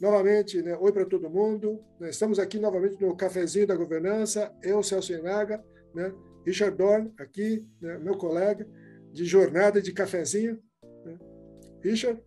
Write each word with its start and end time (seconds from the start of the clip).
Novamente, 0.00 0.62
né, 0.62 0.76
oi 0.76 0.92
para 0.92 1.06
todo 1.06 1.30
mundo. 1.30 1.80
Né, 1.98 2.10
estamos 2.10 2.38
aqui 2.38 2.58
novamente 2.58 3.00
no 3.00 3.16
Cafezinho 3.16 3.66
da 3.66 3.74
Governança. 3.74 4.54
Eu, 4.62 4.82
Celso 4.82 5.12
Inaga, 5.12 5.64
né, 5.94 6.12
Richard 6.46 6.76
Dorn, 6.76 7.12
aqui, 7.18 7.66
né, 7.80 7.98
meu 7.98 8.16
colega 8.16 8.68
de 9.12 9.24
jornada 9.24 9.80
de 9.80 9.92
cafezinho. 9.92 10.58
Né. 11.04 11.18
Richard? 11.82 12.20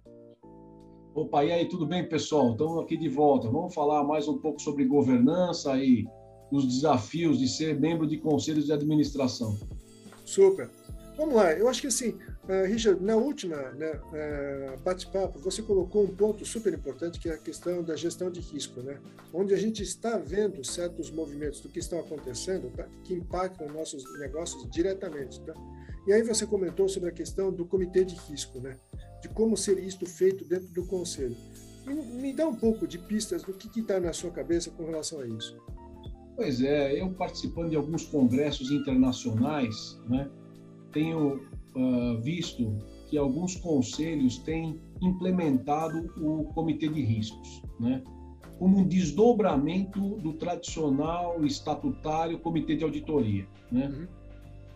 Opa, 1.13 1.43
e 1.43 1.51
aí, 1.51 1.67
tudo 1.67 1.85
bem, 1.85 2.07
pessoal? 2.07 2.51
Estamos 2.51 2.81
aqui 2.83 2.95
de 2.95 3.09
volta. 3.09 3.49
Vamos 3.49 3.73
falar 3.73 4.03
mais 4.03 4.27
um 4.27 4.37
pouco 4.37 4.61
sobre 4.61 4.85
governança 4.85 5.75
e 5.77 6.05
os 6.51 6.65
desafios 6.65 7.39
de 7.39 7.47
ser 7.47 7.79
membro 7.79 8.07
de 8.07 8.17
conselhos 8.17 8.65
de 8.65 8.73
administração. 8.73 9.57
Super. 10.25 10.69
Vamos 11.17 11.33
lá, 11.33 11.51
eu 11.53 11.67
acho 11.67 11.81
que 11.81 11.87
assim, 11.87 12.09
uh, 12.11 12.67
Richard, 12.67 13.03
na 13.03 13.15
última 13.15 13.55
né, 13.71 13.91
uh, 13.95 14.79
bate-papo, 14.81 15.39
você 15.39 15.63
colocou 15.63 16.03
um 16.03 16.15
ponto 16.15 16.45
super 16.45 16.71
importante 16.71 17.19
que 17.19 17.27
é 17.27 17.33
a 17.33 17.37
questão 17.39 17.81
da 17.81 17.95
gestão 17.95 18.29
de 18.29 18.39
risco, 18.39 18.81
né? 18.81 18.99
onde 19.33 19.51
a 19.51 19.57
gente 19.57 19.81
está 19.81 20.19
vendo 20.19 20.63
certos 20.63 21.09
movimentos 21.09 21.59
do 21.59 21.69
que 21.69 21.79
estão 21.79 21.99
acontecendo 21.99 22.69
tá? 22.69 22.87
que 23.03 23.15
impactam 23.15 23.67
nossos 23.69 24.03
negócios 24.19 24.69
diretamente. 24.69 25.41
Tá? 25.41 25.55
E 26.05 26.13
aí 26.13 26.21
você 26.21 26.45
comentou 26.45 26.87
sobre 26.87 27.09
a 27.09 27.11
questão 27.11 27.51
do 27.51 27.65
comitê 27.65 28.05
de 28.05 28.13
risco, 28.13 28.59
né? 28.59 28.77
de 29.19 29.27
como 29.29 29.57
ser 29.57 29.79
isto 29.79 30.05
feito 30.05 30.45
dentro 30.45 30.67
do 30.67 30.85
conselho. 30.85 31.35
Me, 31.83 31.95
me 31.95 32.33
dá 32.33 32.47
um 32.47 32.55
pouco 32.55 32.85
de 32.85 32.99
pistas 32.99 33.41
do 33.41 33.53
que 33.53 33.79
está 33.79 33.99
na 33.99 34.13
sua 34.13 34.29
cabeça 34.29 34.69
com 34.69 34.85
relação 34.85 35.19
a 35.19 35.25
isso. 35.25 35.57
Pois 36.37 36.61
é, 36.61 37.01
eu 37.01 37.09
participando 37.09 37.71
de 37.71 37.75
alguns 37.75 38.05
congressos 38.05 38.69
internacionais, 38.69 39.99
né? 40.07 40.29
tenho 40.91 41.41
uh, 41.75 42.21
visto 42.21 42.77
que 43.07 43.17
alguns 43.17 43.55
conselhos 43.55 44.37
têm 44.37 44.79
implementado 45.01 46.13
o 46.15 46.43
comitê 46.53 46.89
de 46.89 47.01
riscos, 47.01 47.63
né? 47.79 48.03
como 48.59 48.77
um 48.77 48.87
desdobramento 48.87 49.99
do 50.17 50.33
tradicional 50.33 51.43
estatutário 51.43 52.37
comitê 52.37 52.75
de 52.75 52.83
auditoria. 52.83 53.47
Né? 53.71 53.87
Uhum. 53.87 54.07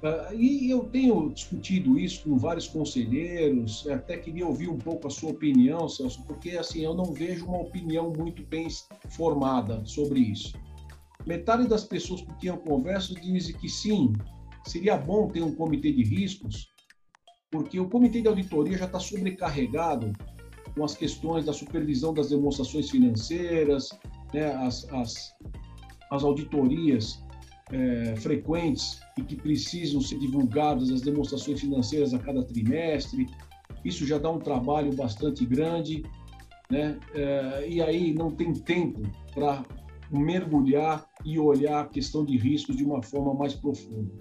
Uh, 0.02 0.34
e 0.36 0.68
eu 0.72 0.86
tenho 0.86 1.30
discutido 1.30 2.00
isso 2.00 2.24
com 2.24 2.40
vários 2.40 2.68
conselheiros, 2.68 3.88
até 3.88 4.18
queria 4.18 4.48
ouvir 4.48 4.68
um 4.68 4.80
pouco 4.80 5.06
a 5.06 5.12
sua 5.12 5.30
opinião, 5.30 5.88
Celso, 5.88 6.26
porque 6.26 6.58
assim 6.58 6.84
eu 6.84 6.96
não 6.96 7.14
vejo 7.14 7.46
uma 7.46 7.60
opinião 7.60 8.12
muito 8.12 8.44
bem 8.48 8.68
formada 9.10 9.86
sobre 9.86 10.22
isso. 10.22 10.60
Metade 11.26 11.68
das 11.68 11.84
pessoas 11.84 12.26
quem 12.40 12.50
eu 12.50 12.58
converso 12.58 13.14
dizem 13.16 13.56
que 13.56 13.70
sim, 13.70 14.14
seria 14.66 14.98
bom 14.98 15.28
ter 15.28 15.42
um 15.42 15.54
comitê 15.54 15.92
de 15.92 16.04
riscos, 16.04 16.72
porque 17.50 17.80
o 17.80 17.90
comitê 17.90 18.22
de 18.22 18.28
auditoria 18.28 18.78
já 18.78 18.86
está 18.86 19.00
sobrecarregado 19.00 20.14
com 20.74 20.84
as 20.84 20.96
questões 20.96 21.46
da 21.46 21.54
supervisão 21.54 22.14
das 22.14 22.30
demonstrações 22.30 22.90
financeiras, 22.90 23.90
né, 24.34 24.54
as, 24.56 24.88
as, 24.94 25.34
as 26.10 26.24
auditorias 26.24 27.22
é, 27.72 28.16
frequentes 28.16 29.00
e 29.18 29.22
que 29.22 29.36
precisam 29.36 30.02
ser 30.02 30.20
divulgadas 30.20 30.92
as 30.92 31.02
demonstrações 31.02 31.60
financeiras 31.60 32.14
a 32.14 32.20
cada 32.20 32.44
trimestre. 32.44 33.28
Isso 33.84 34.06
já 34.06 34.18
dá 34.18 34.30
um 34.30 34.40
trabalho 34.40 34.94
bastante 34.94 35.46
grande, 35.46 36.04
né? 36.70 37.00
É, 37.14 37.68
e 37.68 37.82
aí 37.82 38.14
não 38.14 38.32
tem 38.32 38.54
tempo 38.54 39.02
para 39.34 39.66
mergulhar 40.12 41.08
e 41.26 41.40
olhar 41.40 41.82
a 41.82 41.88
questão 41.88 42.26
de 42.26 42.38
riscos 42.38 42.76
de 42.76 42.84
uma 42.84 43.02
forma 43.02 43.34
mais 43.34 43.54
profunda. 43.54 44.12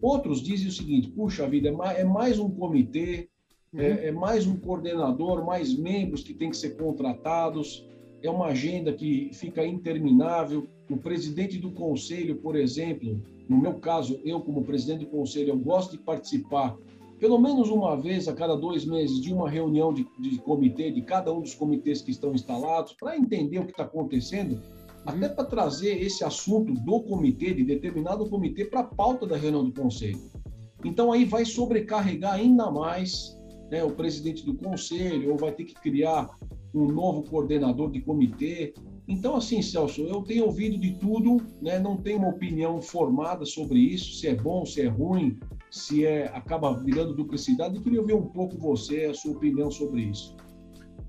Outros 0.00 0.40
dizem 0.40 0.68
o 0.68 0.72
seguinte: 0.72 1.08
puxa 1.10 1.48
vida, 1.48 1.68
é, 1.68 2.00
é 2.00 2.04
mais 2.04 2.38
um 2.38 2.50
comitê, 2.50 3.28
é, 3.74 3.76
uhum. 3.76 3.82
é, 3.82 4.06
é, 4.06 4.12
mais 4.12 4.46
um 4.46 4.56
coordenador, 4.56 5.44
mais 5.44 5.76
membros 5.76 6.22
que 6.22 6.32
têm 6.32 6.50
que 6.50 6.56
ser 6.56 6.76
contratados, 6.76 7.86
é 8.22 8.30
uma 8.30 8.46
agenda 8.46 8.92
que 8.92 9.30
fica 9.32 9.64
interminável. 9.64 10.66
O 10.90 10.96
presidente 10.96 11.58
do 11.58 11.70
conselho, 11.70 12.36
por 12.36 12.56
exemplo, 12.56 13.20
no 13.48 13.60
meu 13.60 13.74
caso, 13.74 14.18
eu 14.24 14.40
como 14.40 14.64
presidente 14.64 15.04
do 15.04 15.10
conselho, 15.10 15.50
eu 15.50 15.58
gosto 15.58 15.92
de 15.92 15.98
participar 15.98 16.76
pelo 17.20 17.38
menos 17.38 17.68
uma 17.68 17.96
vez 17.96 18.26
a 18.28 18.32
cada 18.32 18.56
dois 18.56 18.86
meses 18.86 19.20
de 19.20 19.30
uma 19.30 19.48
reunião 19.48 19.92
de, 19.92 20.06
de 20.18 20.38
comitê, 20.38 20.90
de 20.90 21.02
cada 21.02 21.30
um 21.30 21.42
dos 21.42 21.54
comitês 21.54 22.00
que 22.00 22.10
estão 22.10 22.32
instalados, 22.32 22.94
para 22.94 23.14
entender 23.14 23.58
o 23.58 23.66
que 23.66 23.72
está 23.72 23.82
acontecendo 23.82 24.58
até 25.04 25.28
para 25.28 25.44
trazer 25.44 26.00
esse 26.02 26.24
assunto 26.24 26.72
do 26.72 27.00
comitê, 27.02 27.54
de 27.54 27.64
determinado 27.64 28.28
comitê, 28.28 28.64
para 28.64 28.80
a 28.80 28.84
pauta 28.84 29.26
da 29.26 29.36
reunião 29.36 29.64
do 29.64 29.72
conselho. 29.72 30.20
Então 30.84 31.12
aí 31.12 31.24
vai 31.24 31.44
sobrecarregar 31.44 32.34
ainda 32.34 32.70
mais 32.70 33.36
né, 33.70 33.84
o 33.84 33.90
presidente 33.90 34.44
do 34.44 34.54
conselho, 34.54 35.30
ou 35.32 35.38
vai 35.38 35.52
ter 35.52 35.64
que 35.64 35.74
criar 35.74 36.30
um 36.74 36.86
novo 36.86 37.22
coordenador 37.22 37.90
de 37.90 38.00
comitê. 38.00 38.74
Então, 39.08 39.36
assim, 39.36 39.60
Celso, 39.60 40.02
eu 40.02 40.22
tenho 40.22 40.46
ouvido 40.46 40.78
de 40.78 40.94
tudo, 40.94 41.38
né, 41.60 41.78
não 41.78 41.96
tenho 41.96 42.18
uma 42.18 42.28
opinião 42.28 42.80
formada 42.80 43.44
sobre 43.44 43.78
isso, 43.78 44.14
se 44.14 44.28
é 44.28 44.34
bom, 44.34 44.64
se 44.64 44.82
é 44.82 44.86
ruim, 44.86 45.38
se 45.70 46.04
é 46.04 46.26
acaba 46.28 46.72
virando 46.72 47.14
duplicidade. 47.14 47.76
Eu 47.76 47.82
queria 47.82 48.00
ouvir 48.00 48.14
um 48.14 48.26
pouco 48.26 48.56
você, 48.56 49.04
a 49.04 49.14
sua 49.14 49.32
opinião 49.32 49.70
sobre 49.70 50.02
isso. 50.02 50.36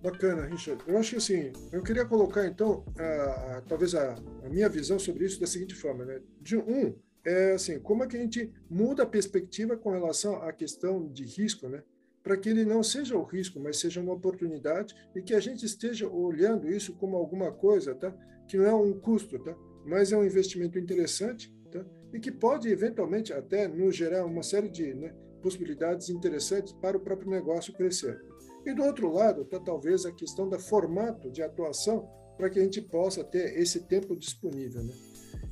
Bacana, 0.02 0.48
Richard. 0.48 0.84
Eu 0.88 0.98
acho 0.98 1.12
que 1.12 1.18
assim, 1.18 1.52
eu 1.72 1.84
queria 1.84 2.06
colocar 2.06 2.46
então, 2.48 2.84
a, 2.98 3.58
a, 3.58 3.62
talvez 3.62 3.94
a, 3.94 4.16
a, 4.44 4.50
minha 4.50 4.68
visão 4.68 4.98
sobre 4.98 5.26
isso 5.26 5.40
da 5.40 5.46
seguinte 5.46 5.76
forma, 5.76 6.04
né? 6.04 6.20
De 6.40 6.58
um, 6.58 6.96
é 7.24 7.54
assim, 7.54 7.80
como 7.80 8.04
é 8.04 8.08
que 8.08 8.18
a 8.18 8.20
gente 8.20 8.52
muda 8.68 9.04
a 9.04 9.06
perspectiva 9.06 9.78
com 9.78 9.92
relação 9.92 10.42
à 10.42 10.52
questão 10.52 11.08
de 11.08 11.24
risco, 11.24 11.70
né? 11.70 11.84
Para 12.24 12.36
que 12.36 12.50
ele 12.50 12.66
não 12.66 12.82
seja 12.82 13.16
o 13.16 13.24
risco, 13.24 13.60
mas 13.60 13.78
seja 13.78 14.02
uma 14.02 14.14
oportunidade 14.14 14.96
e 15.16 15.22
que 15.22 15.36
a 15.36 15.40
gente 15.40 15.66
esteja 15.66 16.08
olhando 16.08 16.68
isso 16.68 16.96
como 16.96 17.16
alguma 17.16 17.52
coisa, 17.52 17.94
tá? 17.94 18.12
Que 18.48 18.58
não 18.58 18.66
é 18.66 18.74
um 18.74 19.00
custo, 19.00 19.38
tá? 19.38 19.56
Mas 19.86 20.12
é 20.12 20.18
um 20.18 20.26
investimento 20.26 20.80
interessante, 20.80 21.56
tá? 21.72 21.86
E 22.12 22.20
que 22.20 22.32
pode 22.32 22.68
eventualmente 22.70 23.32
até 23.34 23.68
nos 23.68 23.96
gerar 23.96 24.26
uma 24.26 24.42
série 24.42 24.68
de 24.70 24.96
né, 24.96 25.14
possibilidades 25.44 26.10
interessantes 26.10 26.74
para 26.74 26.98
o 26.98 27.02
próprio 27.02 27.30
negócio 27.30 27.72
crescer. 27.74 28.31
E 28.66 28.74
do 28.74 28.84
outro 28.84 29.12
lado, 29.12 29.42
está 29.42 29.60
talvez 29.60 30.06
a 30.06 30.12
questão 30.12 30.48
do 30.48 30.60
formato 30.60 31.32
de 31.32 31.42
atuação 31.42 32.08
para 32.38 32.50
que 32.50 32.60
a 32.60 32.64
gente 32.64 32.82
possa 32.82 33.24
ter 33.24 33.58
esse 33.60 33.82
tempo 33.82 34.16
disponível. 34.16 34.84
Né? 34.84 34.94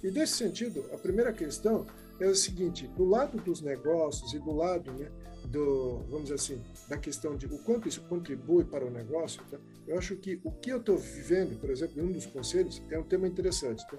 E 0.03 0.11
nesse 0.11 0.33
sentido, 0.33 0.85
a 0.93 0.97
primeira 0.97 1.33
questão 1.33 1.85
é 2.19 2.27
o 2.27 2.35
seguinte: 2.35 2.87
do 2.87 3.05
lado 3.05 3.37
dos 3.37 3.61
negócios 3.61 4.33
e 4.33 4.39
do 4.39 4.51
lado 4.51 4.91
né, 4.93 5.09
do, 5.47 5.99
vamos 6.09 6.31
assim, 6.31 6.61
da 6.87 6.97
questão 6.97 7.35
de 7.35 7.45
o 7.47 7.59
quanto 7.59 7.87
isso 7.87 8.01
contribui 8.01 8.63
para 8.63 8.85
o 8.85 8.89
negócio, 8.89 9.41
tá? 9.49 9.57
eu 9.87 9.97
acho 9.97 10.15
que 10.15 10.39
o 10.43 10.51
que 10.51 10.71
eu 10.71 10.77
estou 10.77 10.97
vivendo, 10.97 11.59
por 11.59 11.69
exemplo, 11.69 11.99
em 11.99 12.05
um 12.05 12.11
dos 12.11 12.25
conselhos, 12.25 12.81
é 12.91 12.99
um 12.99 13.03
tema 13.03 13.27
interessante. 13.27 13.85
Tá? 13.87 13.97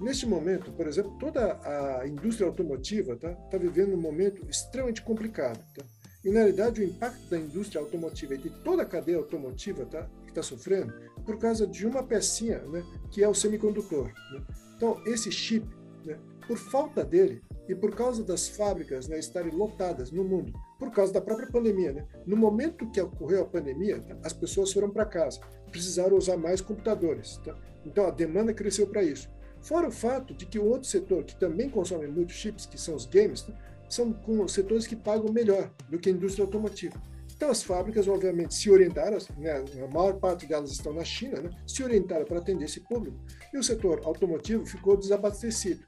Neste 0.00 0.26
momento, 0.26 0.70
por 0.72 0.86
exemplo, 0.86 1.16
toda 1.18 1.58
a 2.00 2.06
indústria 2.06 2.46
automotiva 2.46 3.14
está 3.14 3.32
tá 3.34 3.58
vivendo 3.58 3.94
um 3.94 4.00
momento 4.00 4.48
extremamente 4.48 5.02
complicado. 5.02 5.58
Tá? 5.74 5.84
E, 6.24 6.30
na 6.30 6.40
realidade, 6.40 6.80
o 6.80 6.84
impacto 6.84 7.30
da 7.30 7.38
indústria 7.38 7.80
automotiva 7.80 8.34
e 8.34 8.38
de 8.38 8.50
toda 8.50 8.82
a 8.82 8.86
cadeia 8.86 9.18
automotiva 9.18 9.86
tá, 9.86 10.08
que 10.24 10.30
está 10.30 10.42
sofrendo 10.42 10.92
por 11.24 11.38
causa 11.38 11.66
de 11.66 11.86
uma 11.86 12.02
pecinha, 12.02 12.58
né, 12.62 12.82
que 13.10 13.22
é 13.22 13.28
o 13.28 13.34
semicondutor. 13.34 14.12
Né? 14.32 14.42
Então, 14.76 15.00
esse 15.06 15.30
chip, 15.30 15.66
né, 16.04 16.18
por 16.46 16.56
falta 16.56 17.04
dele 17.04 17.42
e 17.68 17.74
por 17.74 17.94
causa 17.94 18.24
das 18.24 18.48
fábricas 18.48 19.06
né, 19.08 19.18
estarem 19.18 19.52
lotadas 19.52 20.10
no 20.10 20.24
mundo, 20.24 20.52
por 20.78 20.90
causa 20.90 21.12
da 21.12 21.20
própria 21.20 21.48
pandemia, 21.48 21.92
né? 21.92 22.06
no 22.26 22.36
momento 22.36 22.90
que 22.90 23.00
ocorreu 23.00 23.42
a 23.42 23.46
pandemia, 23.46 24.00
tá, 24.00 24.16
as 24.24 24.32
pessoas 24.32 24.72
foram 24.72 24.90
para 24.90 25.04
casa, 25.04 25.40
precisaram 25.70 26.16
usar 26.16 26.36
mais 26.36 26.60
computadores. 26.60 27.36
Tá? 27.44 27.56
Então, 27.84 28.06
a 28.06 28.10
demanda 28.10 28.52
cresceu 28.52 28.86
para 28.86 29.02
isso. 29.02 29.28
Fora 29.60 29.88
o 29.88 29.92
fato 29.92 30.34
de 30.34 30.46
que 30.46 30.58
o 30.58 30.64
outro 30.64 30.88
setor 30.88 31.24
que 31.24 31.36
também 31.36 31.68
consome 31.68 32.06
muitos 32.06 32.36
chips, 32.36 32.64
que 32.64 32.80
são 32.80 32.94
os 32.94 33.06
games, 33.06 33.42
tá? 33.42 33.52
São 33.88 34.12
com 34.12 34.46
setores 34.48 34.86
que 34.86 34.96
pagam 34.96 35.32
melhor 35.32 35.70
do 35.88 35.98
que 35.98 36.08
a 36.08 36.12
indústria 36.12 36.44
automotiva. 36.44 37.00
Então, 37.38 37.50
as 37.50 37.62
fábricas, 37.62 38.08
obviamente, 38.08 38.52
se 38.52 38.68
orientaram, 38.68 39.16
né, 39.36 39.64
a 39.84 39.94
maior 39.94 40.14
parte 40.14 40.44
delas 40.44 40.72
estão 40.72 40.92
na 40.92 41.04
China, 41.04 41.40
né, 41.40 41.50
se 41.66 41.84
orientaram 41.84 42.24
para 42.24 42.38
atender 42.38 42.64
esse 42.64 42.80
público, 42.80 43.16
e 43.54 43.58
o 43.58 43.62
setor 43.62 44.00
automotivo 44.04 44.66
ficou 44.66 44.96
desabastecido. 44.96 45.86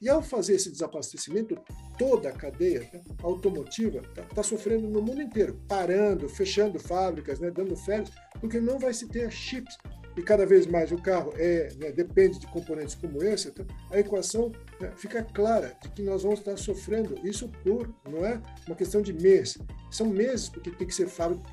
E 0.00 0.08
ao 0.08 0.22
fazer 0.22 0.54
esse 0.54 0.70
desabastecimento, 0.70 1.58
toda 1.98 2.28
a 2.28 2.32
cadeia 2.32 2.88
né, 2.92 3.02
automotiva 3.24 3.98
está 3.98 4.22
tá 4.22 4.42
sofrendo 4.42 4.88
no 4.88 5.02
mundo 5.02 5.20
inteiro, 5.20 5.60
parando, 5.66 6.28
fechando 6.28 6.78
fábricas, 6.78 7.40
né, 7.40 7.50
dando 7.50 7.76
férias, 7.76 8.10
porque 8.40 8.60
não 8.60 8.78
vai 8.78 8.94
se 8.94 9.08
ter 9.08 9.30
chips 9.32 9.76
e 10.18 10.22
cada 10.22 10.44
vez 10.44 10.66
mais 10.66 10.90
o 10.90 10.96
carro 10.96 11.32
é, 11.36 11.72
né, 11.78 11.92
depende 11.92 12.40
de 12.40 12.46
componentes 12.48 12.96
como 12.96 13.22
esse, 13.22 13.48
então 13.48 13.64
a 13.88 14.00
equação 14.00 14.50
né, 14.80 14.92
fica 14.96 15.22
clara 15.22 15.76
de 15.80 15.88
que 15.90 16.02
nós 16.02 16.24
vamos 16.24 16.40
estar 16.40 16.56
sofrendo 16.56 17.14
isso 17.24 17.48
por, 17.62 17.88
não 18.10 18.26
é 18.26 18.42
uma 18.66 18.74
questão 18.74 19.00
de 19.00 19.12
mês, 19.12 19.56
são 19.92 20.08
meses, 20.08 20.48
porque 20.48 20.72
tem 20.72 20.88
que 20.88 20.94
ser 20.94 21.08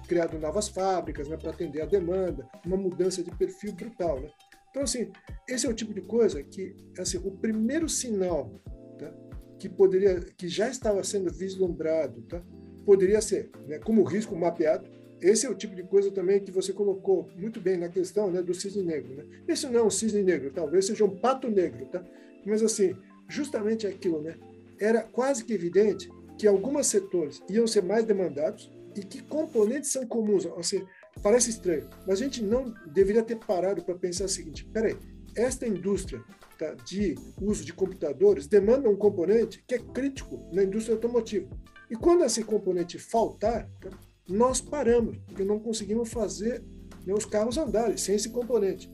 criado 0.07 0.39
novas 0.39 0.67
fábricas 0.67 1.27
né, 1.27 1.38
para 1.38 1.51
atender 1.51 1.81
a 1.81 1.85
demanda, 1.85 2.47
uma 2.65 2.75
mudança 2.75 3.21
de 3.21 3.29
perfil 3.29 3.71
brutal. 3.73 4.19
Né? 4.19 4.29
Então, 4.71 4.81
assim, 4.81 5.12
esse 5.47 5.67
é 5.67 5.69
o 5.69 5.73
tipo 5.73 5.94
de 5.94 6.01
coisa 6.01 6.41
que, 6.41 6.75
assim, 6.97 7.17
o 7.17 7.31
primeiro 7.31 7.88
sinal 7.88 8.59
tá, 8.97 9.13
que 9.59 9.69
poderia, 9.69 10.19
que 10.21 10.47
já 10.47 10.67
estava 10.67 11.03
sendo 11.03 11.31
vislumbrado, 11.31 12.23
tá, 12.23 12.41
poderia 12.83 13.21
ser, 13.21 13.51
né, 13.67 13.77
como 13.77 14.03
risco 14.03 14.35
mapeado. 14.35 14.89
Esse 15.21 15.45
é 15.45 15.50
o 15.50 15.56
tipo 15.56 15.75
de 15.75 15.83
coisa 15.83 16.12
também 16.12 16.39
que 16.39 16.51
você 16.51 16.73
colocou 16.73 17.29
muito 17.35 17.59
bem 17.62 17.77
na 17.77 17.89
questão 17.89 18.29
né, 18.29 18.41
do 18.41 18.53
cisne 18.53 18.83
negro. 18.83 19.15
Né? 19.15 19.25
Esse 19.47 19.65
não 19.67 19.79
é 19.79 19.83
um 19.83 19.89
cisne 19.89 20.23
negro, 20.23 20.51
talvez 20.53 20.85
seja 20.85 21.06
um 21.06 21.17
pato 21.17 21.50
negro, 21.50 21.85
tá? 21.85 22.03
Mas, 22.45 22.62
assim, 22.62 22.95
justamente 23.27 23.88
aquilo, 23.88 24.21
né? 24.21 24.35
Era 24.79 25.01
quase 25.01 25.44
que 25.44 25.53
evidente 25.53 26.09
que 26.38 26.47
alguns 26.47 26.88
setores 26.88 27.41
iam 27.50 27.65
ser 27.65 27.81
mais 27.81 28.06
demandados 28.06 28.69
e 28.95 29.01
que 29.01 29.21
componentes 29.23 29.91
são 29.91 30.06
comuns. 30.06 30.47
Parece 31.23 31.50
estranho, 31.50 31.89
mas 32.06 32.21
a 32.21 32.23
gente 32.23 32.44
não 32.44 32.73
deveria 32.94 33.23
ter 33.23 33.38
parado 33.38 33.83
para 33.83 33.95
pensar 33.95 34.25
o 34.25 34.29
seguinte: 34.29 34.65
peraí, 34.65 34.97
esta 35.35 35.67
indústria 35.67 36.23
tá, 36.57 36.73
de 36.85 37.15
uso 37.41 37.63
de 37.65 37.73
computadores 37.73 38.47
demanda 38.47 38.89
um 38.89 38.95
componente 38.95 39.63
que 39.67 39.75
é 39.75 39.79
crítico 39.79 40.50
na 40.53 40.63
indústria 40.63 40.95
automotiva. 40.95 41.47
E 41.89 41.95
quando 41.95 42.23
esse 42.23 42.44
componente 42.44 42.97
faltar, 42.97 43.69
tá, 43.79 43.89
nós 44.27 44.62
paramos, 44.62 45.18
porque 45.25 45.44
não 45.44 45.60
conseguimos 45.60 46.12
fazer 46.12 46.63
né, 47.06 47.13
os 47.13 47.25
carros 47.25 47.57
andarem 47.57 47.98
sem 47.98 48.16
esse 48.16 48.30
componente. 48.30 48.92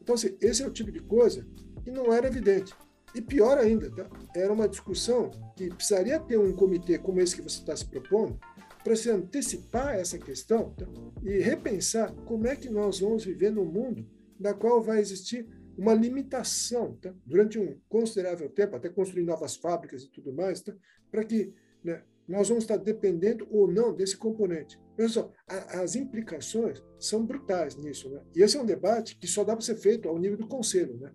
Então, 0.00 0.14
assim, 0.14 0.36
esse 0.40 0.62
é 0.62 0.66
o 0.66 0.70
tipo 0.70 0.92
de 0.92 1.00
coisa 1.00 1.46
que 1.82 1.90
não 1.90 2.12
era 2.12 2.26
evidente. 2.26 2.74
E 3.14 3.22
pior 3.22 3.56
ainda, 3.58 3.90
tá? 3.90 4.08
era 4.34 4.52
uma 4.52 4.68
discussão 4.68 5.30
que 5.56 5.68
precisaria 5.68 6.18
ter 6.18 6.36
um 6.38 6.52
comitê 6.52 6.98
como 6.98 7.20
esse 7.20 7.36
que 7.36 7.42
você 7.42 7.60
está 7.60 7.74
se 7.76 7.86
propondo, 7.86 8.38
para 8.82 8.96
se 8.96 9.08
antecipar 9.08 9.94
essa 9.94 10.18
questão 10.18 10.70
tá? 10.74 10.86
e 11.22 11.38
repensar 11.38 12.12
como 12.26 12.46
é 12.46 12.54
que 12.54 12.68
nós 12.68 13.00
vamos 13.00 13.24
viver 13.24 13.50
num 13.50 13.64
mundo 13.64 14.06
da 14.38 14.52
qual 14.52 14.82
vai 14.82 15.00
existir 15.00 15.46
uma 15.76 15.94
limitação 15.94 16.96
tá? 16.96 17.14
durante 17.24 17.58
um 17.58 17.78
considerável 17.88 18.50
tempo, 18.50 18.76
até 18.76 18.88
construir 18.88 19.22
novas 19.22 19.56
fábricas 19.56 20.02
e 20.02 20.10
tudo 20.10 20.32
mais, 20.32 20.60
tá? 20.60 20.74
para 21.10 21.24
que 21.24 21.54
né, 21.82 22.02
nós 22.28 22.48
vamos 22.48 22.64
estar 22.64 22.76
dependendo 22.76 23.46
ou 23.50 23.70
não 23.70 23.94
desse 23.94 24.16
componente. 24.16 24.78
Pessoal, 24.96 25.32
as 25.46 25.96
implicações 25.96 26.82
são 26.98 27.24
brutais 27.26 27.76
nisso. 27.76 28.08
Né? 28.08 28.20
E 28.34 28.42
esse 28.42 28.56
é 28.56 28.62
um 28.62 28.66
debate 28.66 29.18
que 29.18 29.26
só 29.26 29.44
dá 29.44 29.54
para 29.54 29.64
ser 29.64 29.76
feito 29.76 30.08
ao 30.08 30.18
nível 30.18 30.38
do 30.38 30.46
conselho. 30.46 30.96
Né? 30.98 31.12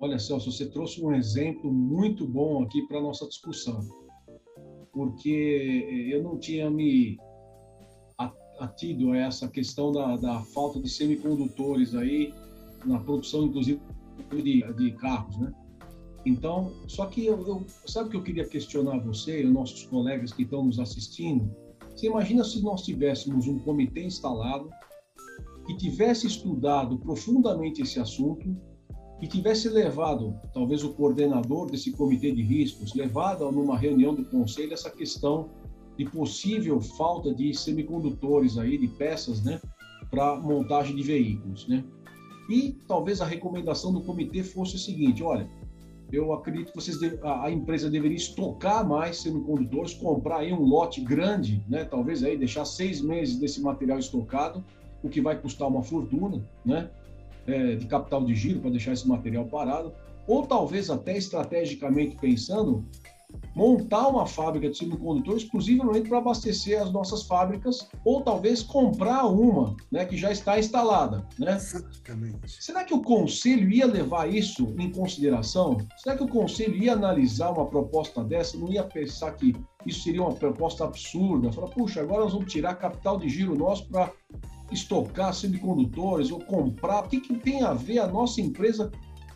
Olha, 0.00 0.18
Celso, 0.18 0.50
você 0.50 0.66
trouxe 0.66 1.04
um 1.04 1.14
exemplo 1.14 1.72
muito 1.72 2.26
bom 2.26 2.62
aqui 2.62 2.86
para 2.88 2.98
a 2.98 3.02
nossa 3.02 3.26
discussão, 3.26 3.80
porque 4.92 6.08
eu 6.10 6.22
não 6.22 6.38
tinha 6.38 6.70
me 6.70 7.18
atido 8.58 9.12
a 9.12 9.16
essa 9.16 9.48
questão 9.48 9.90
da, 9.90 10.16
da 10.16 10.40
falta 10.40 10.80
de 10.80 10.88
semicondutores 10.88 11.94
aí 11.94 12.32
na 12.84 12.98
produção, 13.00 13.46
inclusive, 13.46 13.80
de, 14.30 14.62
de 14.74 14.92
carros, 14.92 15.38
né? 15.38 15.52
Então, 16.24 16.72
só 16.86 17.06
que 17.06 17.24
eu, 17.24 17.46
eu, 17.46 17.66
sabe 17.86 18.10
que 18.10 18.16
eu 18.16 18.22
queria 18.22 18.46
questionar 18.46 18.98
você 18.98 19.42
e 19.42 19.46
os 19.46 19.52
nossos 19.52 19.84
colegas 19.84 20.32
que 20.32 20.42
estão 20.42 20.64
nos 20.64 20.78
assistindo? 20.78 21.50
Você 21.94 22.06
imagina 22.06 22.44
se 22.44 22.62
nós 22.62 22.82
tivéssemos 22.82 23.46
um 23.46 23.58
comitê 23.58 24.04
instalado 24.04 24.68
que 25.66 25.76
tivesse 25.76 26.26
estudado 26.26 26.98
profundamente 26.98 27.82
esse 27.82 27.98
assunto 27.98 28.54
e 29.20 29.26
tivesse 29.26 29.68
levado, 29.68 30.34
talvez 30.52 30.82
o 30.82 30.94
coordenador 30.94 31.70
desse 31.70 31.92
comitê 31.92 32.32
de 32.32 32.42
riscos, 32.42 32.94
levado 32.94 33.50
numa 33.52 33.76
reunião 33.76 34.14
do 34.14 34.24
conselho 34.24 34.72
essa 34.72 34.90
questão 34.90 35.50
de 35.96 36.06
possível 36.06 36.80
falta 36.80 37.34
de 37.34 37.52
semicondutores 37.54 38.56
aí, 38.56 38.78
de 38.78 38.88
peças, 38.88 39.42
né, 39.42 39.60
para 40.10 40.36
montagem 40.36 40.96
de 40.96 41.02
veículos, 41.02 41.68
né? 41.68 41.84
E 42.48 42.72
talvez 42.88 43.20
a 43.20 43.26
recomendação 43.26 43.92
do 43.92 44.00
comitê 44.00 44.42
fosse 44.42 44.76
o 44.76 44.78
seguinte, 44.78 45.22
olha, 45.22 45.48
eu 46.12 46.32
acredito 46.32 46.72
que 46.72 46.76
vocês 46.76 46.98
a, 47.22 47.50
empresa 47.50 47.90
deveria 47.90 48.16
estocar 48.16 48.86
mais 48.86 49.18
semicondutores, 49.18 49.94
comprar 49.94 50.38
aí 50.38 50.52
um 50.52 50.62
lote 50.62 51.00
grande, 51.00 51.64
né? 51.68 51.84
Talvez 51.84 52.22
aí 52.22 52.36
deixar 52.36 52.64
seis 52.64 53.00
meses 53.00 53.38
desse 53.38 53.60
material 53.60 53.98
estocado, 53.98 54.64
o 55.02 55.08
que 55.08 55.20
vai 55.20 55.38
custar 55.38 55.68
uma 55.68 55.82
fortuna, 55.82 56.42
né? 56.64 56.90
é, 57.46 57.74
de 57.76 57.86
capital 57.86 58.24
de 58.24 58.34
giro 58.34 58.60
para 58.60 58.70
deixar 58.70 58.92
esse 58.92 59.06
material 59.08 59.44
parado, 59.46 59.92
ou 60.26 60.46
talvez 60.46 60.90
até 60.90 61.16
estrategicamente 61.16 62.16
pensando, 62.16 62.84
montar 63.54 64.08
uma 64.08 64.26
fábrica 64.26 64.68
de 64.68 64.78
semicondutores 64.78 65.42
exclusivamente 65.42 66.08
para 66.08 66.18
abastecer 66.18 66.80
as 66.80 66.92
nossas 66.92 67.22
fábricas, 67.24 67.88
ou 68.04 68.22
talvez 68.22 68.62
comprar 68.62 69.26
uma, 69.26 69.76
né, 69.90 70.04
que 70.04 70.16
já 70.16 70.30
está 70.30 70.58
instalada, 70.58 71.26
né? 71.38 71.56
Exatamente. 71.56 72.62
Será 72.62 72.84
que 72.84 72.94
o 72.94 73.02
conselho 73.02 73.70
ia 73.70 73.86
levar 73.86 74.32
isso 74.32 74.74
em 74.78 74.90
consideração? 74.90 75.78
Será 75.96 76.16
que 76.16 76.22
o 76.22 76.28
conselho 76.28 76.76
ia 76.76 76.92
analisar 76.92 77.50
uma 77.50 77.66
proposta 77.66 78.22
dessa? 78.22 78.56
Não 78.56 78.70
ia 78.70 78.84
pensar 78.84 79.32
que 79.32 79.54
isso 79.86 80.02
seria 80.02 80.22
uma 80.22 80.34
proposta 80.34 80.84
absurda? 80.84 81.52
Falar, 81.52 81.68
puxa, 81.68 82.00
agora 82.00 82.24
nós 82.24 82.32
vamos 82.32 82.52
tirar 82.52 82.74
capital 82.74 83.18
de 83.18 83.28
giro 83.28 83.56
nosso 83.56 83.88
para 83.88 84.12
estocar 84.70 85.34
semicondutores 85.34 86.30
ou 86.30 86.40
comprar? 86.40 87.04
O 87.04 87.08
que, 87.08 87.20
que 87.20 87.34
tem 87.34 87.62
a 87.62 87.74
ver 87.74 87.98
a 87.98 88.06
nossa 88.06 88.40
empresa? 88.40 88.90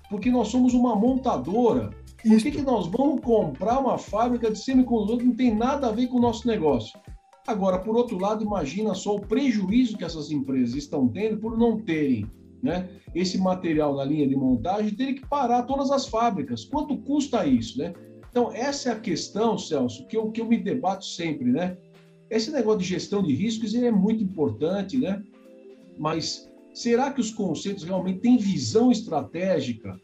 Porque 0.09 0.31
nós 0.31 0.49
somos 0.49 0.75
uma 0.75 0.95
montadora. 0.95 1.91
Por 2.27 2.39
que, 2.39 2.51
que 2.51 2.63
nós 2.63 2.87
vamos 2.87 3.21
comprar 3.21 3.79
uma 3.79 3.99
fábrica 3.99 4.51
de 4.51 4.59
semicondutores 4.59 5.23
que 5.23 5.29
não 5.29 5.37
tem 5.37 5.55
nada 5.55 5.89
a 5.89 5.93
ver 5.93 6.07
com 6.07 6.17
o 6.17 6.23
nosso 6.23 6.47
negócio? 6.47 6.99
Agora, 7.47 7.79
por 7.79 7.95
outro 7.95 8.19
lado, 8.19 8.43
imagina 8.43 8.95
só 8.95 9.17
o 9.17 9.21
prejuízo 9.21 9.99
que 9.99 10.05
essas 10.05 10.31
empresas 10.31 10.75
estão 10.75 11.07
tendo 11.07 11.37
por 11.37 11.59
não 11.59 11.79
terem 11.79 12.27
né, 12.63 12.89
esse 13.15 13.37
material 13.37 13.95
na 13.95 14.05
linha 14.05 14.27
de 14.27 14.35
montagem 14.35 14.89
e 14.89 14.97
terem 14.97 15.15
que 15.15 15.29
parar 15.29 15.65
todas 15.65 15.91
as 15.91 16.07
fábricas. 16.07 16.65
Quanto 16.65 16.97
custa 16.97 17.45
isso? 17.47 17.79
Né? 17.79 17.93
Então, 18.31 18.51
essa 18.51 18.89
é 18.89 18.93
a 18.93 18.99
questão, 18.99 19.59
Celso, 19.59 20.07
que 20.07 20.17
eu, 20.17 20.33
que 20.33 20.41
eu 20.41 20.47
me 20.47 20.57
debato 20.57 21.05
sempre. 21.05 21.53
Né? 21.53 21.77
Esse 22.31 22.51
negócio 22.51 22.81
de 22.81 22.87
gestão 22.87 23.23
de 23.23 23.35
riscos 23.35 23.75
é 23.75 23.91
muito 23.91 24.25
importante, 24.25 24.97
né? 24.97 25.23
Mas 25.99 26.51
será 26.73 27.13
que 27.13 27.21
os 27.21 27.31
conceitos 27.31 27.85
realmente 27.85 28.21
têm 28.21 28.39
visão 28.39 28.91
estratégica? 28.91 30.01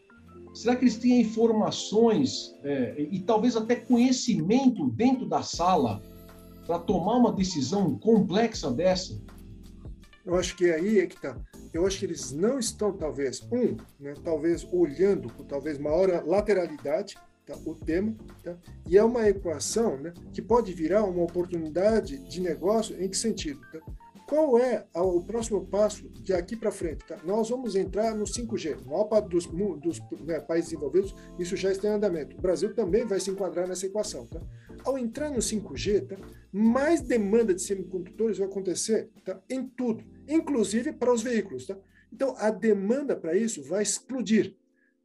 Será 0.54 0.74
que 0.74 0.84
eles 0.84 0.96
têm 0.96 1.20
informações 1.20 2.54
é, 2.64 3.06
e 3.10 3.20
talvez 3.20 3.56
até 3.56 3.76
conhecimento 3.76 4.88
dentro 4.90 5.26
da 5.26 5.42
sala 5.42 6.02
para 6.66 6.78
tomar 6.78 7.16
uma 7.16 7.32
decisão 7.32 7.96
complexa 7.98 8.70
dessa? 8.70 9.20
Eu 10.24 10.36
acho 10.36 10.56
que 10.56 10.70
aí 10.70 10.98
é 10.98 11.06
que 11.06 11.14
está. 11.14 11.36
Eu 11.72 11.86
acho 11.86 11.98
que 11.98 12.04
eles 12.04 12.32
não 12.32 12.58
estão, 12.58 12.92
talvez, 12.92 13.40
um, 13.50 13.76
né, 13.98 14.14
talvez 14.24 14.66
olhando 14.72 15.32
com 15.32 15.44
talvez 15.44 15.78
maior 15.78 16.24
lateralidade, 16.26 17.16
tá? 17.46 17.56
o 17.64 17.74
tema, 17.74 18.14
tá? 18.42 18.56
e 18.88 18.98
é 18.98 19.04
uma 19.04 19.28
equação 19.28 19.96
né, 19.96 20.12
que 20.32 20.42
pode 20.42 20.72
virar 20.72 21.04
uma 21.04 21.22
oportunidade 21.22 22.18
de 22.28 22.40
negócio 22.40 23.00
em 23.00 23.08
que 23.08 23.16
sentido? 23.16 23.60
Tá? 23.72 23.80
Qual 24.30 24.60
é 24.60 24.86
o 24.94 25.20
próximo 25.20 25.66
passo 25.66 26.08
de 26.08 26.32
aqui 26.32 26.54
para 26.54 26.70
frente? 26.70 27.04
Tá? 27.04 27.18
Nós 27.24 27.50
vamos 27.50 27.74
entrar 27.74 28.14
no 28.14 28.22
5G. 28.22 28.76
Na 28.84 28.86
maior 28.86 29.22
dos, 29.22 29.46
dos 29.46 30.00
né, 30.24 30.38
países 30.38 30.70
desenvolvidos, 30.70 31.12
isso 31.36 31.56
já 31.56 31.72
está 31.72 31.88
em 31.88 31.94
andamento. 31.94 32.36
O 32.36 32.40
Brasil 32.40 32.72
também 32.72 33.04
vai 33.04 33.18
se 33.18 33.28
enquadrar 33.28 33.66
nessa 33.66 33.86
equação. 33.86 34.28
Tá? 34.28 34.40
Ao 34.84 34.96
entrar 34.96 35.30
no 35.30 35.38
5G, 35.38 36.06
tá? 36.06 36.16
mais 36.52 37.00
demanda 37.00 37.52
de 37.52 37.60
semicondutores 37.60 38.38
vai 38.38 38.46
acontecer 38.46 39.10
tá? 39.24 39.42
em 39.50 39.66
tudo, 39.66 40.04
inclusive 40.28 40.92
para 40.92 41.12
os 41.12 41.22
veículos. 41.24 41.66
Tá? 41.66 41.76
Então, 42.12 42.36
a 42.38 42.50
demanda 42.50 43.16
para 43.16 43.36
isso 43.36 43.64
vai 43.64 43.82
explodir. 43.82 44.54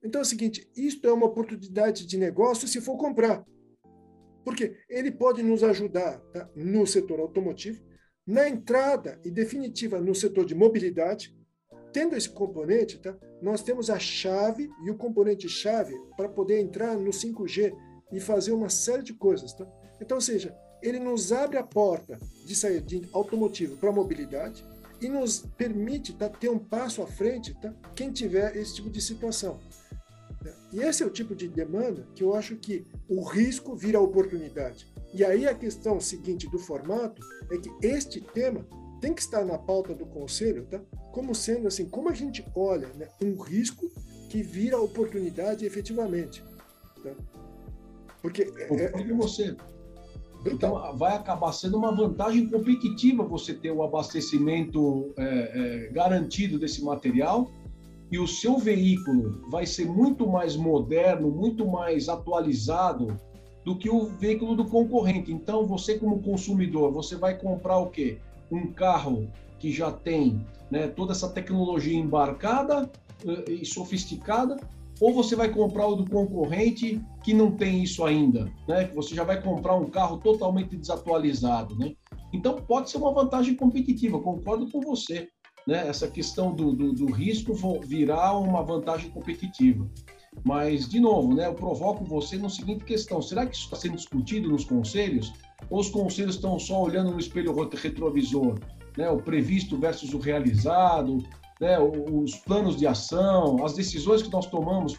Então 0.04 0.22
é 0.22 0.24
o 0.24 0.28
seguinte: 0.28 0.70
isto 0.78 1.08
é 1.08 1.12
uma 1.12 1.26
oportunidade 1.26 2.06
de 2.06 2.16
negócio 2.16 2.68
se 2.68 2.80
for 2.80 2.96
comprar. 2.96 3.44
Porque 4.44 4.78
ele 4.88 5.10
pode 5.10 5.42
nos 5.42 5.64
ajudar 5.64 6.20
tá, 6.32 6.48
no 6.56 6.86
setor 6.86 7.20
automotivo, 7.20 7.82
na 8.26 8.50
entrada 8.50 9.20
e 9.24 9.30
definitiva 9.30 10.00
no 10.00 10.16
setor 10.16 10.46
de 10.46 10.56
mobilidade. 10.56 11.36
Tendo 11.94 12.16
esse 12.16 12.30
componente, 12.30 12.98
tá, 12.98 13.16
nós 13.42 13.62
temos 13.62 13.90
a 13.90 14.00
chave 14.00 14.70
e 14.84 14.90
o 14.90 14.96
componente-chave 14.96 15.94
para 16.18 16.28
poder 16.28 16.60
entrar 16.60 16.96
no 16.98 17.12
5G 17.12 17.74
e 18.12 18.20
fazer 18.20 18.52
uma 18.52 18.70
série 18.70 19.04
de 19.04 19.14
coisas. 19.14 19.54
Tá? 19.54 19.66
Então, 20.02 20.18
ou 20.18 20.22
seja, 20.22 20.56
ele 20.82 21.00
nos 21.00 21.32
abre 21.32 21.58
a 21.58 21.64
porta 21.64 22.20
de 22.46 22.56
sair 22.56 22.82
de 22.82 23.08
automotivo 23.14 23.78
para 23.78 23.92
mobilidade 23.92 24.66
e 25.02 25.08
nos 25.08 25.40
permite 25.58 26.14
tá, 26.14 26.28
ter 26.28 26.50
um 26.50 26.60
passo 26.60 27.02
à 27.02 27.08
frente 27.08 27.54
tá, 27.62 27.74
quem 27.96 28.12
tiver 28.12 28.56
esse 28.58 28.76
tipo 28.76 28.90
de 28.90 29.02
situação. 29.02 29.60
E 30.72 30.80
esse 30.82 31.02
é 31.02 31.06
o 31.06 31.10
tipo 31.10 31.34
de 31.34 31.48
demanda 31.48 32.06
que 32.14 32.24
eu 32.24 32.36
acho 32.36 32.56
que 32.58 32.86
o 33.08 33.24
risco 33.24 33.76
vira 33.76 34.00
oportunidade. 34.00 34.88
E 35.16 35.24
aí 35.24 35.48
a 35.48 35.56
questão 35.56 35.98
seguinte 36.02 36.46
do 36.50 36.60
formato 36.60 37.22
é 37.50 37.58
que 37.58 37.72
este 37.82 38.20
tema 38.20 38.68
tem 39.00 39.14
que 39.14 39.22
estar 39.22 39.46
na 39.46 39.58
pauta 39.58 39.94
do 39.94 40.06
conselho, 40.06 40.66
tá? 40.66 40.82
Como 41.14 41.34
sendo 41.34 41.70
assim, 41.70 41.88
como 41.88 42.10
a 42.10 42.14
gente 42.14 42.46
olha 42.54 42.90
né, 42.96 43.08
um 43.24 43.42
risco 43.42 43.90
que 44.30 44.44
vira 44.44 44.78
oportunidade 44.78 45.66
efetivamente. 45.66 46.44
Tá? 47.02 47.12
Porque 48.22 48.52
é, 48.58 48.84
é, 48.84 49.14
você 49.14 49.56
Então, 50.46 50.98
vai 50.98 51.16
acabar 51.16 51.54
sendo 51.54 51.78
uma 51.78 51.96
vantagem 51.96 52.50
competitiva 52.50 53.24
você 53.24 53.54
ter 53.54 53.72
o 53.72 53.84
abastecimento 53.84 55.14
é, 55.18 55.24
é, 55.24 55.94
garantido 55.94 56.60
desse 56.60 56.84
material 56.84 57.50
e 58.12 58.20
o 58.20 58.28
seu 58.28 58.58
veículo 58.58 59.50
vai 59.50 59.66
ser 59.66 59.86
muito 59.86 60.28
mais 60.28 60.58
moderno, 60.58 61.32
muito 61.32 61.66
mais 61.66 62.10
atualizado 62.10 63.16
do 63.66 63.76
que 63.76 63.90
o 63.90 64.06
veículo 64.06 64.56
do 64.56 64.66
concorrente. 64.66 65.34
Então, 65.34 65.66
você 65.66 65.98
como 65.98 66.22
consumidor, 66.22 66.92
você 66.92 67.16
vai 67.16 67.38
comprar 67.38 67.80
o 67.80 67.90
quê? 67.90 68.20
Um 68.52 68.72
carro 68.72 69.28
que 69.58 69.72
já 69.72 69.92
tem 69.92 70.46
né, 70.70 70.88
toda 70.88 71.12
essa 71.12 71.28
tecnologia 71.28 71.98
embarcada 71.98 72.90
uh, 73.26 73.52
e 73.52 73.66
sofisticada, 73.66 74.58
ou 75.02 75.14
você 75.14 75.36
vai 75.36 75.50
comprar 75.50 75.88
o 75.88 75.96
do 75.96 76.10
concorrente 76.10 77.02
que 77.24 77.34
não 77.34 77.52
tem 77.52 77.84
isso 77.84 78.06
ainda, 78.06 78.50
né? 78.68 78.86
Que 78.86 78.96
você 78.96 79.14
já 79.14 79.24
vai 79.24 79.42
comprar 79.42 79.76
um 79.76 79.90
carro 79.90 80.18
totalmente 80.18 80.78
desatualizado, 80.78 81.78
né? 81.78 81.94
Então 82.32 82.56
pode 82.56 82.90
ser 82.90 82.98
uma 82.98 83.12
vantagem 83.12 83.56
competitiva, 83.56 84.22
concordo 84.22 84.72
com 84.72 84.80
você, 84.80 85.28
né? 85.68 85.88
Essa 85.88 86.08
questão 86.08 86.54
do, 86.54 86.72
do, 86.72 86.94
do 86.94 87.12
risco 87.12 87.54
virar 87.84 88.38
uma 88.38 88.64
vantagem 88.64 89.10
competitiva. 89.10 89.90
Mas, 90.44 90.88
de 90.88 91.00
novo, 91.00 91.34
né, 91.34 91.48
eu 91.48 91.54
provoco 91.54 92.04
você 92.04 92.38
na 92.38 92.50
seguinte 92.50 92.84
questão: 92.84 93.22
será 93.22 93.46
que 93.46 93.56
isso 93.56 93.66
está 93.66 93.76
sendo 93.76 93.96
discutido 93.96 94.50
nos 94.50 94.66
conselhos? 94.66 95.34
Ou 95.70 95.80
os 95.80 95.90
conselhos 95.90 96.36
estão 96.36 96.60
só 96.60 96.82
olhando 96.82 97.12
no 97.12 97.20
espelho 97.20 97.54
retrovisor? 97.74 98.60
Né, 98.98 99.10
o 99.10 99.18
previsto 99.18 99.78
versus 99.78 100.14
o 100.14 100.20
realizado, 100.20 101.18
né, 101.60 101.78
os 101.80 102.36
planos 102.36 102.78
de 102.78 102.88
ação, 102.88 103.64
as 103.66 103.74
decisões 103.74 104.22
que 104.22 104.32
nós 104.32 104.46
tomamos 104.46 104.98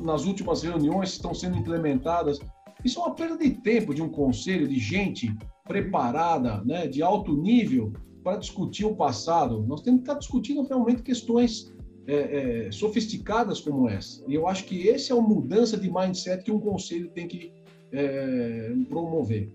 nas 0.00 0.24
últimas 0.24 0.62
reuniões 0.62 1.10
estão 1.10 1.34
sendo 1.34 1.56
implementadas. 1.56 2.38
Isso 2.84 3.00
é 3.00 3.02
uma 3.02 3.14
perda 3.14 3.36
de 3.36 3.50
tempo 3.50 3.94
de 3.94 4.02
um 4.02 4.08
conselho, 4.08 4.68
de 4.68 4.78
gente 4.78 5.34
preparada, 5.64 6.62
né, 6.64 6.86
de 6.86 7.02
alto 7.02 7.36
nível, 7.36 7.92
para 8.22 8.36
discutir 8.36 8.84
o 8.84 8.94
passado. 8.94 9.64
Nós 9.66 9.82
temos 9.82 10.00
que 10.00 10.08
estar 10.08 10.18
discutindo 10.18 10.62
realmente 10.62 11.02
questões 11.02 11.72
é, 12.08 12.66
é, 12.66 12.72
sofisticadas 12.72 13.60
como 13.60 13.86
essa. 13.86 14.24
E 14.26 14.34
eu 14.34 14.48
acho 14.48 14.64
que 14.64 14.88
esse 14.88 15.12
é 15.12 15.14
uma 15.14 15.28
mudança 15.28 15.76
de 15.76 15.92
mindset 15.92 16.42
que 16.42 16.50
um 16.50 16.58
conselho 16.58 17.10
tem 17.10 17.28
que 17.28 17.52
é, 17.92 18.72
promover. 18.88 19.50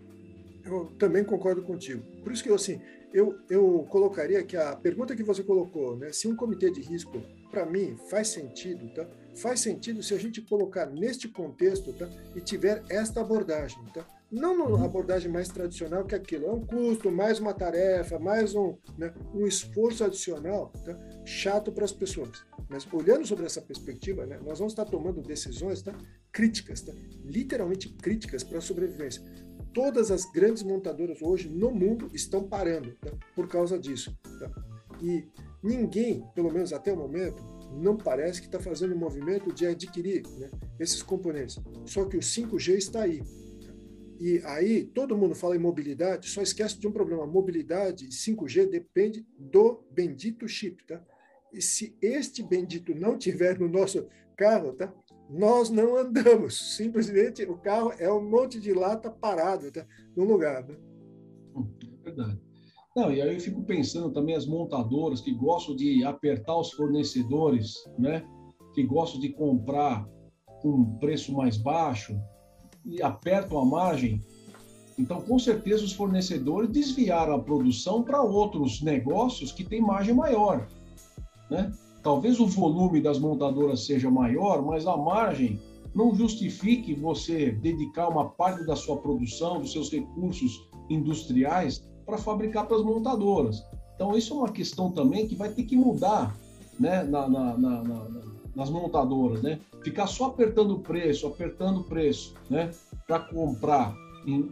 Eu 0.64 0.86
também 1.00 1.24
concordo 1.24 1.64
contigo. 1.64 2.04
Por 2.24 2.32
isso 2.32 2.44
que 2.44 2.50
eu, 2.50 2.56
assim, 2.56 2.80
eu, 3.12 3.36
eu 3.50 3.86
colocaria 3.90 4.44
que 4.44 4.56
a 4.56 4.76
pergunta 4.76 5.16
que 5.16 5.24
você 5.24 5.44
colocou, 5.44 5.98
né, 5.98 6.12
se 6.12 6.28
um 6.28 6.36
comitê 6.36 6.70
de 6.72 6.82
risco, 6.82 7.22
para 7.50 7.66
mim, 7.66 7.98
faz 8.10 8.30
sentido, 8.30 8.88
tá? 8.94 9.06
Faz 9.36 9.60
sentido 9.60 10.02
se 10.02 10.14
a 10.14 10.18
gente 10.18 10.42
colocar 10.42 10.86
neste 10.86 11.28
contexto, 11.28 11.92
tá? 11.94 12.08
E 12.36 12.42
tiver 12.42 12.84
esta 12.90 13.22
abordagem, 13.22 13.84
tá? 13.94 14.06
Não 14.32 14.56
uma 14.56 14.66
uhum. 14.66 14.84
abordagem 14.84 15.32
mais 15.32 15.48
tradicional 15.50 16.06
que 16.06 16.16
aquilo, 16.16 16.48
é 16.48 16.52
um 16.52 16.66
custo, 16.66 17.12
mais 17.12 17.40
uma 17.40 17.54
tarefa, 17.54 18.18
mais 18.18 18.56
um, 18.56 18.76
né, 18.98 19.14
um 19.34 19.46
esforço 19.46 20.04
adicional, 20.04 20.72
tá? 20.84 20.98
Chato 21.26 21.72
para 21.72 21.86
as 21.86 21.92
pessoas. 21.92 22.44
Mas 22.70 22.88
olhando 22.92 23.26
sobre 23.26 23.46
essa 23.46 23.62
perspectiva, 23.62 24.26
né, 24.26 24.40
nós 24.44 24.60
vamos 24.60 24.74
estar 24.74 24.86
tomando 24.86 25.22
decisões 25.22 25.82
tá? 25.82 25.96
críticas, 26.32 26.82
tá? 26.82 26.94
literalmente 27.24 27.90
críticas 27.90 28.44
para 28.44 28.58
a 28.58 28.62
sobrevivência 28.62 29.24
todas 29.74 30.12
as 30.12 30.26
grandes 30.32 30.64
montadoras 30.64 31.22
hoje 31.22 31.50
no 31.50 31.72
mundo 31.72 32.10
estão 32.14 32.48
parando 32.48 32.96
tá? 33.02 33.12
por 33.36 33.48
causa 33.48 33.78
disso. 33.78 34.16
Tá? 34.40 34.52
E 35.02 35.26
ninguém, 35.62 36.24
pelo 36.36 36.52
menos 36.52 36.72
até 36.72 36.94
o 36.94 36.98
momento, 36.98 37.44
não 37.74 37.98
parece 37.98 38.40
que 38.40 38.46
está 38.46 38.60
fazendo 38.60 38.94
um 38.94 39.00
movimento 39.00 39.52
de 39.52 39.66
adquirir 39.66 40.24
né, 40.38 40.50
esses 40.80 41.02
componentes. 41.02 41.60
Só 41.86 42.06
que 42.06 42.16
o 42.16 42.22
5G 42.22 42.78
está 42.78 43.02
aí. 43.02 43.20
Tá? 43.20 43.74
E 44.20 44.42
aí 44.46 44.86
todo 44.86 45.18
mundo 45.18 45.34
fala 45.34 45.56
em 45.56 45.60
mobilidade, 45.60 46.30
só 46.30 46.42
esquece 46.42 46.80
de 46.80 46.88
um 46.88 46.92
problema. 46.92 47.26
Mobilidade 47.26 48.08
5G 48.08 48.70
depende 48.70 49.26
do 49.38 49.84
bendito 49.92 50.48
chip, 50.48 50.86
tá? 50.86 51.04
E 51.54 51.62
se 51.62 51.96
este 52.02 52.42
bendito 52.42 52.96
não 52.96 53.18
tiver 53.18 53.60
no 53.60 53.68
nosso 53.68 54.08
carro, 54.36 54.74
tá? 54.74 54.92
nós 55.30 55.70
não 55.70 55.96
andamos. 55.96 56.76
Simplesmente 56.76 57.44
o 57.44 57.58
carro 57.58 57.92
é 57.98 58.12
um 58.12 58.28
monte 58.28 58.60
de 58.60 58.74
lata 58.74 59.10
parado 59.10 59.72
tá? 59.72 59.86
no 60.16 60.24
lugar. 60.24 60.64
Né? 60.68 60.76
É 61.56 62.04
verdade. 62.04 62.40
Não, 62.96 63.12
e 63.12 63.22
aí 63.22 63.34
eu 63.34 63.40
fico 63.40 63.64
pensando 63.64 64.12
também 64.12 64.36
as 64.36 64.46
montadoras 64.46 65.20
que 65.20 65.34
gostam 65.34 65.76
de 65.76 66.04
apertar 66.04 66.56
os 66.60 66.72
fornecedores, 66.72 67.74
né? 67.98 68.24
Que 68.76 68.84
gostam 68.84 69.20
de 69.20 69.30
comprar 69.30 70.08
com 70.62 70.70
um 70.70 70.98
preço 71.00 71.34
mais 71.34 71.58
baixo 71.58 72.16
e 72.86 73.02
apertam 73.02 73.58
a 73.58 73.66
margem. 73.66 74.22
Então, 74.98 75.22
com 75.22 75.40
certeza, 75.40 75.84
os 75.84 75.94
fornecedores 75.94 76.70
desviaram 76.70 77.34
a 77.34 77.42
produção 77.42 78.04
para 78.04 78.22
outros 78.22 78.80
negócios 78.84 79.52
que 79.52 79.64
têm 79.64 79.82
margem 79.82 80.14
maior, 80.14 80.68
né? 81.50 81.72
Talvez 82.02 82.40
o 82.40 82.48
volume 82.48 83.02
das 83.02 83.18
montadoras 83.18 83.86
seja 83.86 84.12
maior, 84.12 84.62
mas 84.62 84.86
a 84.86 84.98
margem 84.98 85.60
não 85.96 86.14
justifique 86.14 86.94
você 86.94 87.52
dedicar 87.52 88.10
uma 88.10 88.30
parte 88.30 88.66
da 88.66 88.76
sua 88.76 88.98
produção, 88.98 89.62
dos 89.62 89.72
seus 89.72 89.92
recursos 89.92 90.68
industriais 90.90 91.88
para 92.06 92.18
fabricar 92.18 92.68
para 92.68 92.78
as 92.78 92.84
montadoras. 92.84 93.64
Então, 93.96 94.18
isso 94.18 94.34
é 94.34 94.38
uma 94.38 94.52
questão 94.52 94.92
também 94.92 95.28
que 95.28 95.36
vai 95.36 95.50
ter 95.50 95.64
que 95.64 95.78
mudar 95.78 96.36
né, 96.80 97.04
na, 97.04 97.30
na, 97.30 97.58
na, 97.58 98.08
nas 98.56 98.70
montadoras. 98.70 99.42
Né? 99.42 99.60
Ficar 99.84 100.08
só 100.08 100.26
apertando 100.26 100.72
o 100.72 100.80
preço, 100.80 101.28
apertando 101.28 101.82
o 101.82 101.84
preço 101.84 102.34
né, 102.50 102.72
para 103.08 103.20
comprar 103.20 103.96
em, 104.26 104.50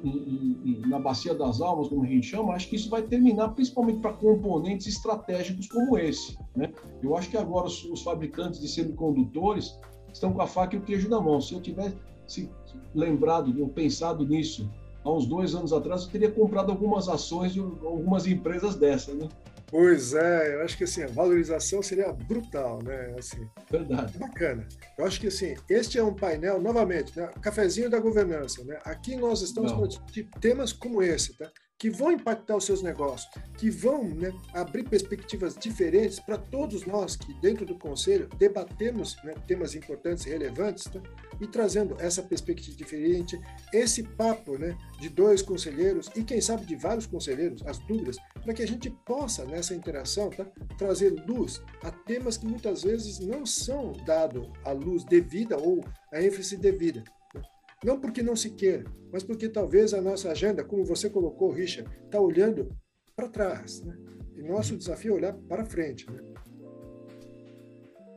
em, 0.65 0.81
na 0.87 0.99
bacia 0.99 1.33
das 1.33 1.61
almas, 1.61 1.87
como 1.87 2.03
a 2.03 2.07
gente 2.07 2.27
chama, 2.27 2.53
acho 2.53 2.69
que 2.69 2.75
isso 2.75 2.89
vai 2.89 3.01
terminar 3.01 3.49
principalmente 3.49 3.99
para 3.99 4.13
componentes 4.13 4.87
estratégicos 4.87 5.67
como 5.67 5.97
esse. 5.97 6.37
Né? 6.55 6.71
Eu 7.01 7.15
acho 7.15 7.29
que 7.29 7.37
agora 7.37 7.67
os, 7.67 7.83
os, 7.85 8.01
fabricantes 8.01 8.59
de 8.59 8.67
semicondutores 8.67 9.79
estão 10.11 10.33
com 10.33 10.41
a 10.41 10.47
faca 10.47 10.75
e 10.75 10.79
o 10.79 10.81
queijo 10.81 11.09
na 11.09 11.19
mão. 11.19 11.39
Se 11.39 11.53
eu 11.53 11.61
tivesse 11.61 12.49
lembrado 12.93 13.53
ou 13.61 13.69
pensado 13.69 14.25
nisso 14.25 14.69
há 15.03 15.11
uns 15.11 15.25
dois 15.25 15.55
anos 15.55 15.73
atrás, 15.73 16.03
eu 16.03 16.09
teria 16.09 16.31
comprado 16.31 16.71
algumas 16.71 17.09
ações 17.09 17.53
de 17.53 17.59
algumas 17.59 18.27
empresas 18.27 18.75
dessas. 18.75 19.15
Né? 19.15 19.29
Pois 19.71 20.13
é, 20.13 20.55
eu 20.55 20.63
acho 20.63 20.77
que 20.77 20.83
assim, 20.83 21.01
a 21.01 21.07
valorização 21.07 21.81
seria 21.81 22.11
brutal, 22.11 22.83
né? 22.83 23.15
Assim, 23.17 23.47
Verdade. 23.69 24.17
Bacana. 24.17 24.67
Eu 24.97 25.05
acho 25.05 25.19
que 25.19 25.27
assim, 25.27 25.55
este 25.69 25.97
é 25.97 26.03
um 26.03 26.13
painel, 26.13 26.61
novamente, 26.61 27.17
né? 27.17 27.31
cafezinho 27.41 27.89
da 27.89 27.97
governança, 27.97 28.63
né? 28.65 28.79
Aqui 28.83 29.15
nós 29.15 29.41
estamos 29.41 29.71
falando 29.71 29.97
de 30.11 30.23
temas 30.41 30.73
como 30.73 31.01
esse, 31.01 31.37
tá? 31.37 31.49
Que 31.81 31.89
vão 31.89 32.11
impactar 32.11 32.55
os 32.55 32.63
seus 32.63 32.83
negócios, 32.83 33.27
que 33.57 33.71
vão 33.71 34.03
né, 34.03 34.31
abrir 34.53 34.83
perspectivas 34.83 35.55
diferentes 35.55 36.19
para 36.19 36.37
todos 36.37 36.85
nós 36.85 37.15
que, 37.15 37.33
dentro 37.41 37.65
do 37.65 37.73
Conselho, 37.73 38.29
debatemos 38.37 39.17
né, 39.23 39.33
temas 39.47 39.73
importantes 39.73 40.27
e 40.27 40.29
relevantes 40.29 40.83
tá? 40.83 41.01
e 41.39 41.47
trazendo 41.47 41.97
essa 41.99 42.21
perspectiva 42.21 42.77
diferente, 42.77 43.41
esse 43.73 44.03
papo 44.03 44.59
né, 44.59 44.77
de 44.99 45.09
dois 45.09 45.41
conselheiros 45.41 46.07
e, 46.15 46.23
quem 46.23 46.39
sabe, 46.39 46.67
de 46.67 46.75
vários 46.75 47.07
conselheiros, 47.07 47.65
as 47.65 47.79
dúvidas, 47.79 48.17
para 48.43 48.53
que 48.53 48.61
a 48.61 48.67
gente 48.67 48.91
possa, 49.03 49.43
nessa 49.43 49.73
interação, 49.73 50.29
tá, 50.29 50.45
trazer 50.77 51.09
luz 51.27 51.63
a 51.81 51.89
temas 51.89 52.37
que 52.37 52.45
muitas 52.45 52.83
vezes 52.83 53.17
não 53.17 53.43
são 53.43 53.91
dados 54.05 54.47
a 54.63 54.71
luz 54.71 55.03
devida 55.03 55.57
ou 55.57 55.83
a 56.13 56.21
ênfase 56.21 56.57
devida. 56.57 57.03
Não 57.83 57.99
porque 57.99 58.21
não 58.21 58.35
se 58.35 58.51
queira, 58.51 58.85
mas 59.11 59.23
porque 59.23 59.49
talvez 59.49 59.93
a 59.93 60.01
nossa 60.01 60.31
agenda, 60.31 60.63
como 60.63 60.85
você 60.85 61.09
colocou, 61.09 61.51
Richard, 61.51 61.89
está 62.05 62.19
olhando 62.19 62.69
para 63.15 63.27
trás. 63.27 63.81
Né? 63.81 63.97
E 64.35 64.41
nosso 64.43 64.77
desafio 64.77 65.13
é 65.13 65.15
olhar 65.15 65.33
para 65.33 65.65
frente. 65.65 66.09
Né? 66.09 66.21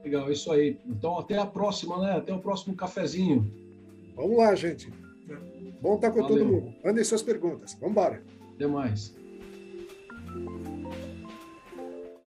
Legal, 0.05 0.31
isso 0.31 0.53
aí. 0.53 0.79
Então, 0.87 1.19
até 1.19 1.39
a 1.39 1.47
próxima, 1.47 1.99
né? 1.99 2.13
Até 2.13 2.33
o 2.35 2.39
próximo 2.39 2.77
cafezinho. 2.77 3.51
Vamos 4.15 4.37
lá, 4.37 4.55
gente. 4.55 4.93
Bom 5.81 5.97
estar 5.97 6.11
com 6.11 6.21
Valeu. 6.21 6.39
todo 6.39 6.47
mundo. 6.47 6.75
Mandem 6.85 7.03
suas 7.03 7.23
perguntas. 7.23 7.75
Vamos 7.75 7.93
embora. 7.93 8.23
Até 8.55 8.67
mais. 8.67 9.15